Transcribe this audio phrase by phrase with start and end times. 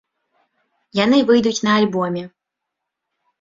[0.99, 2.23] Яны выйдуць на альбоме.